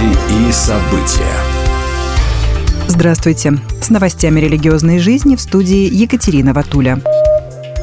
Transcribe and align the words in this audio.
Новости 0.00 0.48
и 0.48 0.52
события. 0.52 1.36
Здравствуйте. 2.86 3.58
С 3.82 3.90
новостями 3.90 4.40
религиозной 4.40 4.98
жизни 4.98 5.36
в 5.36 5.40
студии 5.40 5.92
Екатерина 5.92 6.54
Ватуля. 6.54 7.00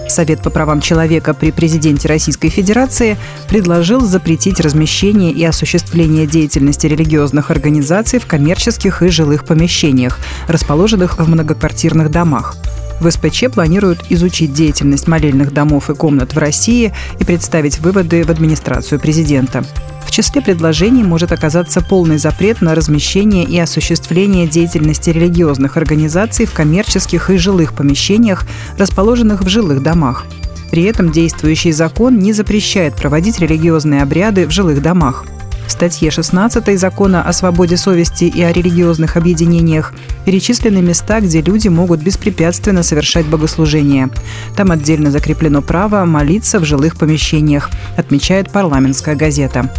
Совет 0.10 0.42
по 0.42 0.50
правам 0.50 0.82
человека 0.82 1.34
при 1.34 1.52
президенте 1.52 2.08
Российской 2.08 2.50
Федерации 2.50 3.18
предложил 3.50 4.02
запретить 4.02 4.60
размещение 4.60 5.32
и 5.32 5.44
осуществление 5.44 6.26
деятельности 6.26 6.88
религиозных 6.88 7.52
организаций 7.52 8.20
в 8.20 8.26
коммерческих 8.26 9.04
и 9.04 9.10
жилых 9.10 9.46
помещениях, 9.46 10.18
расположенных 10.48 11.20
в 11.20 11.30
многоквартирных 11.30 12.10
домах. 12.10 12.56
В 13.00 13.12
СПЧ 13.12 13.52
планируют 13.54 14.06
изучить 14.10 14.54
деятельность 14.54 15.08
молельных 15.08 15.54
домов 15.54 15.90
и 15.90 15.94
комнат 15.94 16.34
в 16.34 16.38
России 16.40 16.94
и 17.20 17.24
представить 17.24 17.80
выводы 17.80 18.24
в 18.24 18.32
администрацию 18.32 19.00
президента. 19.00 19.64
В 20.08 20.12
числе 20.12 20.42
предложений 20.42 21.04
может 21.04 21.34
оказаться 21.34 21.82
полный 21.82 22.18
запрет 22.18 22.62
на 22.62 22.74
размещение 22.74 23.44
и 23.44 23.60
осуществление 23.60 24.48
деятельности 24.48 25.10
религиозных 25.10 25.76
организаций 25.76 26.46
в 26.46 26.54
коммерческих 26.54 27.30
и 27.30 27.38
жилых 27.38 27.74
помещениях, 27.74 28.46
расположенных 28.78 29.44
в 29.44 29.50
жилых 29.50 29.84
домах. 29.84 30.26
При 30.72 30.84
этом 30.84 31.12
действующий 31.12 31.74
закон 31.74 32.18
не 32.20 32.32
запрещает 32.32 32.96
проводить 32.96 33.40
религиозные 33.40 34.02
обряды 34.02 34.48
в 34.48 34.52
жилых 34.52 34.82
домах– 34.82 35.26
в 35.68 35.72
статье 35.72 36.10
16 36.10 36.80
Закона 36.80 37.22
о 37.24 37.34
свободе 37.34 37.76
совести 37.76 38.24
и 38.24 38.42
о 38.42 38.54
религиозных 38.54 39.18
объединениях 39.18 39.94
перечислены 40.26 40.82
места, 40.82 41.20
где 41.20 41.42
люди 41.42 41.68
могут 41.68 42.00
беспрепятственно 42.00 42.84
совершать 42.84 43.26
богослужение. 43.26 44.10
Там 44.56 44.72
отдельно 44.72 45.12
закреплено 45.12 45.62
право 45.62 46.06
молиться 46.06 46.60
в 46.60 46.66
жилых 46.66 46.96
помещениях, 46.96 47.70
отмечает 47.98 48.50
парламентская 48.50 49.16
газета. 49.16 49.70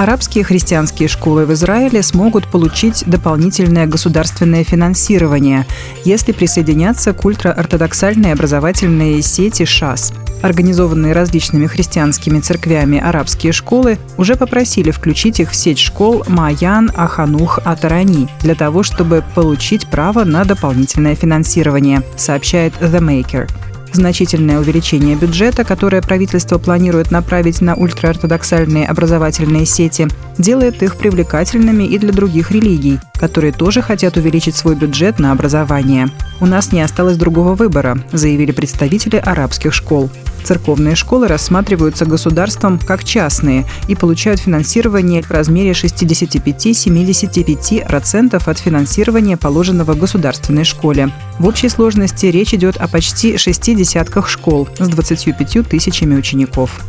Арабские 0.00 0.44
христианские 0.44 1.08
школы 1.08 1.44
в 1.44 1.52
Израиле 1.52 2.02
смогут 2.02 2.50
получить 2.50 3.04
дополнительное 3.06 3.86
государственное 3.86 4.64
финансирование, 4.64 5.66
если 6.06 6.32
присоединятся 6.32 7.12
к 7.12 7.22
ультраортодоксальной 7.22 8.32
образовательной 8.32 9.20
сети 9.20 9.66
ШАС. 9.66 10.14
Организованные 10.40 11.12
различными 11.12 11.66
христианскими 11.66 12.40
церквями 12.40 12.98
арабские 12.98 13.52
школы 13.52 13.98
уже 14.16 14.36
попросили 14.36 14.90
включить 14.90 15.38
их 15.38 15.50
в 15.50 15.54
сеть 15.54 15.78
школ 15.78 16.24
Маян 16.28 16.90
Аханух 16.96 17.58
Атарани 17.66 18.26
для 18.40 18.54
того, 18.54 18.82
чтобы 18.82 19.22
получить 19.34 19.86
право 19.86 20.24
на 20.24 20.46
дополнительное 20.46 21.14
финансирование, 21.14 22.02
сообщает 22.16 22.72
The 22.80 23.00
Maker. 23.00 23.50
Значительное 23.92 24.60
увеличение 24.60 25.16
бюджета, 25.16 25.64
которое 25.64 26.00
правительство 26.00 26.58
планирует 26.58 27.10
направить 27.10 27.60
на 27.60 27.74
ультраортодоксальные 27.74 28.86
образовательные 28.86 29.66
сети, 29.66 30.08
делает 30.38 30.82
их 30.82 30.96
привлекательными 30.96 31.84
и 31.84 31.98
для 31.98 32.12
других 32.12 32.50
религий, 32.50 32.98
которые 33.14 33.52
тоже 33.52 33.82
хотят 33.82 34.16
увеличить 34.16 34.56
свой 34.56 34.74
бюджет 34.74 35.18
на 35.18 35.32
образование. 35.32 36.08
«У 36.40 36.46
нас 36.46 36.72
не 36.72 36.80
осталось 36.80 37.16
другого 37.16 37.54
выбора», 37.54 37.98
заявили 38.12 38.52
представители 38.52 39.16
арабских 39.16 39.74
школ. 39.74 40.10
Церковные 40.44 40.94
школы 40.96 41.28
рассматриваются 41.28 42.06
государством 42.06 42.78
как 42.78 43.04
частные 43.04 43.66
и 43.88 43.94
получают 43.94 44.40
финансирование 44.40 45.22
в 45.22 45.30
размере 45.30 45.72
65-75% 45.72 48.42
от 48.44 48.58
финансирования, 48.58 49.36
положенного 49.36 49.92
государственной 49.94 50.64
школе. 50.64 51.10
В 51.38 51.46
общей 51.46 51.68
сложности 51.68 52.24
речь 52.26 52.54
идет 52.54 52.78
о 52.78 52.88
почти 52.88 53.36
шести 53.36 53.74
десятках 53.80 54.28
школ 54.28 54.68
с 54.78 54.88
25 54.88 55.66
тысячами 55.66 56.14
учеников. 56.14 56.80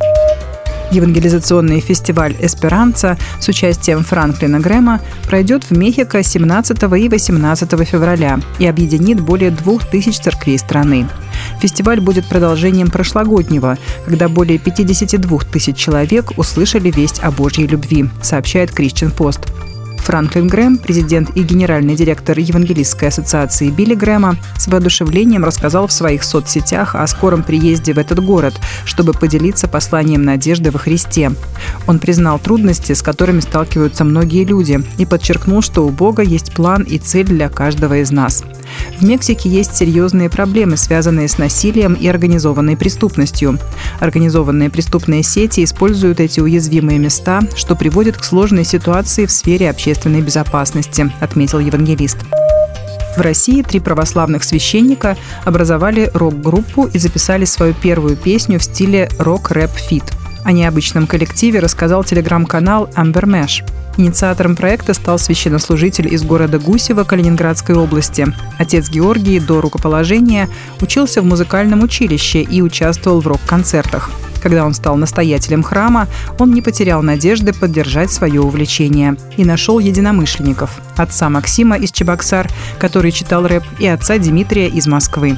Евангелизационный 0.91 1.79
фестиваль 1.79 2.35
«Эсперанца» 2.41 3.17
с 3.39 3.47
участием 3.47 4.03
Франклина 4.03 4.59
Грэма 4.59 4.99
пройдет 5.25 5.63
в 5.63 5.71
Мехико 5.71 6.21
17 6.21 6.83
и 6.83 7.07
18 7.07 7.87
февраля 7.87 8.41
и 8.59 8.65
объединит 8.67 9.21
более 9.21 9.51
двух 9.51 9.85
тысяч 9.85 10.19
церквей 10.19 10.59
страны. 10.59 11.07
Фестиваль 11.61 12.01
будет 12.01 12.25
продолжением 12.25 12.89
прошлогоднего, 12.89 13.77
когда 14.05 14.27
более 14.27 14.59
52 14.59 15.39
тысяч 15.53 15.77
человек 15.77 16.37
услышали 16.37 16.91
весть 16.91 17.21
о 17.23 17.31
Божьей 17.31 17.67
любви, 17.67 18.09
сообщает 18.21 18.71
Christian 18.71 19.15
Пост. 19.15 19.47
Франклин 20.11 20.47
Грэм, 20.49 20.77
президент 20.77 21.37
и 21.37 21.41
генеральный 21.41 21.95
директор 21.95 22.37
Евангелистской 22.37 23.07
ассоциации 23.07 23.69
Билли 23.69 23.95
Грэма, 23.95 24.35
с 24.57 24.67
воодушевлением 24.67 25.45
рассказал 25.45 25.87
в 25.87 25.93
своих 25.93 26.25
соцсетях 26.25 26.95
о 26.95 27.07
скором 27.07 27.43
приезде 27.43 27.93
в 27.93 27.97
этот 27.97 28.21
город, 28.21 28.59
чтобы 28.83 29.13
поделиться 29.13 29.69
посланием 29.69 30.23
надежды 30.23 30.69
во 30.69 30.79
Христе. 30.79 31.31
Он 31.87 31.99
признал 31.99 32.39
трудности, 32.39 32.93
с 32.93 33.01
которыми 33.01 33.39
сталкиваются 33.39 34.03
многие 34.03 34.43
люди, 34.43 34.83
и 34.97 35.05
подчеркнул, 35.05 35.61
что 35.61 35.85
у 35.85 35.89
Бога 35.89 36.21
есть 36.21 36.53
план 36.53 36.83
и 36.83 36.97
цель 36.97 37.27
для 37.27 37.49
каждого 37.49 37.97
из 37.99 38.11
нас. 38.11 38.43
В 38.99 39.03
Мексике 39.03 39.49
есть 39.49 39.75
серьезные 39.75 40.29
проблемы, 40.29 40.77
связанные 40.77 41.27
с 41.27 41.37
насилием 41.37 41.93
и 41.93 42.07
организованной 42.07 42.77
преступностью. 42.77 43.59
Организованные 43.99 44.69
преступные 44.69 45.23
сети 45.23 45.63
используют 45.63 46.19
эти 46.19 46.39
уязвимые 46.39 46.99
места, 46.99 47.41
что 47.55 47.75
приводит 47.75 48.17
к 48.17 48.23
сложной 48.23 48.63
ситуации 48.63 49.25
в 49.25 49.31
сфере 49.31 49.69
общественной 49.69 50.21
безопасности, 50.21 51.11
отметил 51.19 51.59
евангелист. 51.59 52.17
В 53.17 53.21
России 53.21 53.61
три 53.61 53.79
православных 53.79 54.43
священника 54.43 55.17
образовали 55.43 56.09
рок-группу 56.13 56.85
и 56.85 56.97
записали 56.97 57.45
свою 57.45 57.73
первую 57.73 58.15
песню 58.15 58.57
в 58.57 58.63
стиле 58.63 59.09
рок-рэп-фит. 59.19 60.03
О 60.43 60.51
необычном 60.51 61.07
коллективе 61.07 61.59
рассказал 61.59 62.03
телеграм-канал 62.03 62.89
Amber 62.95 63.25
Mash. 63.25 63.63
Инициатором 63.97 64.55
проекта 64.55 64.93
стал 64.93 65.19
священнослужитель 65.19 66.11
из 66.13 66.23
города 66.23 66.57
Гусева 66.57 67.03
Калининградской 67.03 67.75
области. 67.75 68.27
Отец 68.57 68.89
Георгий 68.89 69.39
до 69.39 69.61
рукоположения 69.61 70.49
учился 70.79 71.21
в 71.21 71.25
музыкальном 71.25 71.83
училище 71.83 72.41
и 72.41 72.61
участвовал 72.61 73.21
в 73.21 73.27
рок-концертах. 73.27 74.09
Когда 74.41 74.65
он 74.65 74.73
стал 74.73 74.95
настоятелем 74.95 75.61
храма, 75.61 76.07
он 76.39 76.51
не 76.53 76.63
потерял 76.63 77.03
надежды 77.03 77.53
поддержать 77.53 78.11
свое 78.11 78.41
увлечение 78.41 79.15
и 79.37 79.45
нашел 79.45 79.77
единомышленников– 79.77 80.81
отца 80.97 81.29
Максима 81.29 81.77
из 81.77 81.91
Чебоксар, 81.91 82.49
который 82.79 83.11
читал 83.11 83.45
рэп, 83.45 83.63
и 83.77 83.85
отца 83.85 84.17
Дмитрия 84.17 84.67
из 84.67 84.87
Москвы. 84.87 85.37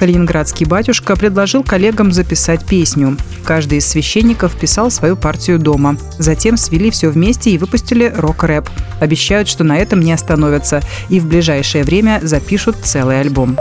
Калининградский 0.00 0.64
батюшка 0.64 1.14
предложил 1.14 1.62
коллегам 1.62 2.10
записать 2.10 2.64
песню. 2.64 3.18
Каждый 3.44 3.78
из 3.78 3.86
священников 3.86 4.58
писал 4.58 4.90
свою 4.90 5.14
партию 5.14 5.58
дома. 5.58 5.98
Затем 6.16 6.56
свели 6.56 6.90
все 6.90 7.10
вместе 7.10 7.50
и 7.50 7.58
выпустили 7.58 8.10
рок-рэп. 8.16 8.66
Обещают, 8.98 9.46
что 9.46 9.62
на 9.62 9.76
этом 9.76 10.00
не 10.00 10.14
остановятся 10.14 10.80
и 11.10 11.20
в 11.20 11.26
ближайшее 11.26 11.84
время 11.84 12.18
запишут 12.22 12.76
целый 12.82 13.20
альбом. 13.20 13.58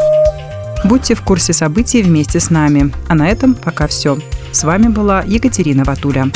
Будьте 0.86 1.14
в 1.14 1.24
курсе 1.24 1.52
событий 1.52 2.02
вместе 2.02 2.40
с 2.40 2.50
нами. 2.50 2.94
А 3.10 3.16
на 3.16 3.28
этом 3.28 3.54
пока 3.54 3.88
все. 3.88 4.18
С 4.54 4.64
вами 4.64 4.88
была 4.88 5.24
Екатерина 5.28 5.84
Ватуля. 5.84 6.32